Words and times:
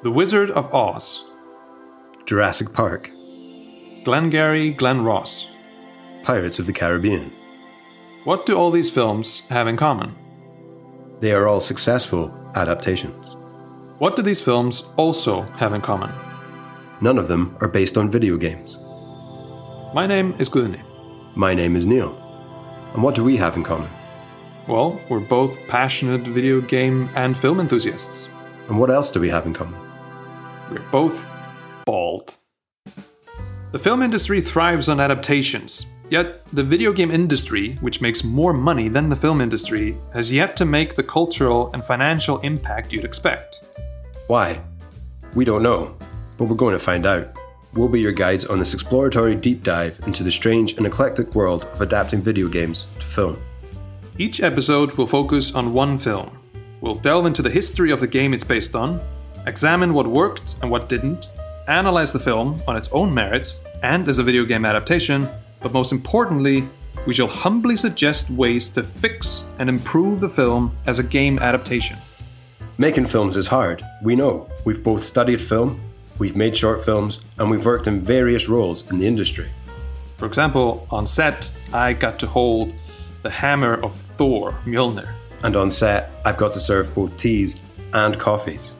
The 0.00 0.12
Wizard 0.12 0.52
of 0.52 0.72
Oz, 0.72 1.24
Jurassic 2.24 2.72
Park, 2.72 3.10
Glengarry 4.04 4.70
Glen 4.70 5.02
Ross. 5.02 5.48
Pirates 6.22 6.60
of 6.60 6.66
the 6.66 6.72
Caribbean. 6.72 7.32
What 8.22 8.46
do 8.46 8.56
all 8.56 8.70
these 8.70 8.92
films 8.92 9.42
have 9.48 9.66
in 9.66 9.76
common? 9.76 10.14
They 11.20 11.32
are 11.32 11.48
all 11.48 11.60
successful 11.60 12.32
adaptations. 12.54 13.34
What 13.98 14.14
do 14.14 14.22
these 14.22 14.38
films 14.38 14.84
also 14.96 15.42
have 15.58 15.74
in 15.74 15.80
common? 15.80 16.12
None 17.00 17.18
of 17.18 17.26
them 17.26 17.56
are 17.60 17.66
based 17.66 17.98
on 17.98 18.08
video 18.08 18.36
games. 18.36 18.78
My 19.94 20.06
name 20.06 20.32
is 20.38 20.48
Gudni. 20.48 20.80
My 21.34 21.54
name 21.54 21.74
is 21.74 21.86
Neill. 21.86 22.14
And 22.94 23.02
what 23.02 23.16
do 23.16 23.24
we 23.24 23.36
have 23.38 23.56
in 23.56 23.64
common? 23.64 23.90
Well, 24.68 25.00
we're 25.10 25.18
both 25.18 25.58
passionate 25.66 26.20
video 26.20 26.60
game 26.60 27.08
and 27.16 27.36
film 27.36 27.58
enthusiasts. 27.58 28.28
And 28.68 28.78
what 28.78 28.90
else 28.90 29.10
do 29.10 29.18
we 29.18 29.30
have 29.30 29.44
in 29.44 29.54
common? 29.54 29.87
We're 30.70 30.90
both 30.90 31.26
bald. 31.86 32.36
The 33.72 33.78
film 33.78 34.02
industry 34.02 34.42
thrives 34.42 34.90
on 34.90 35.00
adaptations, 35.00 35.86
yet 36.10 36.44
the 36.52 36.62
video 36.62 36.92
game 36.92 37.10
industry, 37.10 37.74
which 37.80 38.02
makes 38.02 38.22
more 38.22 38.52
money 38.52 38.88
than 38.88 39.08
the 39.08 39.16
film 39.16 39.40
industry, 39.40 39.96
has 40.12 40.30
yet 40.30 40.56
to 40.58 40.66
make 40.66 40.94
the 40.94 41.02
cultural 41.02 41.70
and 41.72 41.82
financial 41.84 42.38
impact 42.40 42.92
you'd 42.92 43.04
expect. 43.04 43.64
Why? 44.26 44.60
We 45.34 45.46
don't 45.46 45.62
know, 45.62 45.96
but 46.36 46.44
we're 46.44 46.56
going 46.56 46.74
to 46.74 46.78
find 46.78 47.06
out. 47.06 47.38
We'll 47.72 47.88
be 47.88 48.00
your 48.00 48.12
guides 48.12 48.44
on 48.44 48.58
this 48.58 48.74
exploratory 48.74 49.36
deep 49.36 49.62
dive 49.62 50.00
into 50.06 50.22
the 50.22 50.30
strange 50.30 50.74
and 50.76 50.86
eclectic 50.86 51.34
world 51.34 51.64
of 51.64 51.80
adapting 51.80 52.20
video 52.20 52.48
games 52.48 52.86
to 52.98 53.06
film. 53.06 53.42
Each 54.18 54.40
episode 54.40 54.92
will 54.92 55.06
focus 55.06 55.54
on 55.54 55.72
one 55.72 55.96
film. 55.96 56.38
We'll 56.82 56.94
delve 56.94 57.26
into 57.26 57.40
the 57.40 57.50
history 57.50 57.90
of 57.90 58.00
the 58.00 58.06
game 58.06 58.34
it's 58.34 58.44
based 58.44 58.74
on, 58.74 59.00
examine 59.46 59.94
what 59.94 60.06
worked 60.06 60.56
and 60.62 60.70
what 60.70 60.88
didn't, 60.88 61.28
analyze 61.68 62.12
the 62.12 62.18
film 62.18 62.62
on 62.66 62.76
its 62.76 62.88
own 62.92 63.12
merits 63.12 63.58
and 63.82 64.08
as 64.08 64.18
a 64.18 64.22
video 64.22 64.44
game 64.44 64.64
adaptation, 64.64 65.28
but 65.60 65.72
most 65.72 65.92
importantly, 65.92 66.64
we 67.06 67.14
shall 67.14 67.26
humbly 67.26 67.76
suggest 67.76 68.30
ways 68.30 68.70
to 68.70 68.82
fix 68.82 69.44
and 69.58 69.68
improve 69.68 70.20
the 70.20 70.28
film 70.28 70.76
as 70.86 70.98
a 70.98 71.02
game 71.02 71.38
adaptation. 71.38 71.96
Making 72.76 73.06
films 73.06 73.36
is 73.36 73.46
hard, 73.46 73.82
we 74.02 74.16
know. 74.16 74.48
We've 74.64 74.82
both 74.82 75.02
studied 75.02 75.40
film, 75.40 75.80
we've 76.18 76.36
made 76.36 76.56
short 76.56 76.84
films, 76.84 77.20
and 77.38 77.50
we've 77.50 77.64
worked 77.64 77.86
in 77.86 78.00
various 78.00 78.48
roles 78.48 78.88
in 78.90 78.98
the 78.98 79.06
industry. 79.06 79.48
For 80.16 80.26
example, 80.26 80.86
on 80.90 81.06
set, 81.06 81.50
I 81.72 81.92
got 81.92 82.18
to 82.20 82.26
hold 82.26 82.74
the 83.22 83.30
hammer 83.30 83.74
of 83.74 83.94
Thor, 83.94 84.52
Mjolnir. 84.64 85.12
And 85.42 85.54
on 85.54 85.70
set, 85.70 86.10
I've 86.24 86.36
got 86.36 86.52
to 86.54 86.60
serve 86.60 86.92
both 86.94 87.16
teas 87.16 87.60
and 87.92 88.18
coffees. 88.18 88.74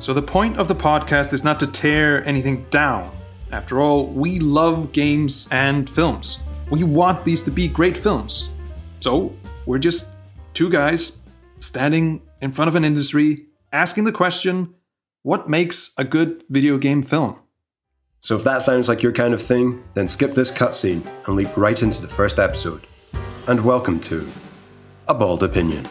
So 0.00 0.14
the 0.14 0.22
point 0.22 0.58
of 0.58 0.68
the 0.68 0.76
podcast 0.76 1.32
is 1.32 1.42
not 1.42 1.58
to 1.60 1.66
tear 1.66 2.26
anything 2.26 2.64
down. 2.70 3.10
After 3.50 3.80
all, 3.80 4.06
we 4.06 4.38
love 4.38 4.92
games 4.92 5.48
and 5.50 5.90
films. 5.90 6.38
We 6.70 6.84
want 6.84 7.24
these 7.24 7.42
to 7.42 7.50
be 7.50 7.66
great 7.66 7.96
films. 7.96 8.50
So 9.00 9.34
we're 9.66 9.78
just 9.78 10.06
two 10.54 10.70
guys 10.70 11.18
standing 11.60 12.22
in 12.40 12.52
front 12.52 12.68
of 12.68 12.76
an 12.76 12.84
industry 12.84 13.46
asking 13.72 14.04
the 14.04 14.12
question 14.12 14.72
what 15.22 15.50
makes 15.50 15.90
a 15.98 16.04
good 16.04 16.44
video 16.48 16.78
game 16.78 17.02
film? 17.02 17.36
So 18.20 18.36
if 18.36 18.44
that 18.44 18.62
sounds 18.62 18.88
like 18.88 19.02
your 19.02 19.12
kind 19.12 19.34
of 19.34 19.42
thing, 19.42 19.82
then 19.94 20.06
skip 20.06 20.34
this 20.34 20.52
cutscene 20.52 21.04
and 21.26 21.36
leap 21.36 21.56
right 21.56 21.82
into 21.82 22.00
the 22.00 22.08
first 22.08 22.38
episode. 22.38 22.86
And 23.48 23.64
welcome 23.64 23.98
to 24.02 24.28
A 25.08 25.14
Bald 25.14 25.42
Opinion. 25.42 25.88